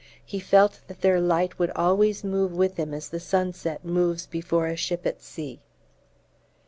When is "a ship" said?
4.65-5.05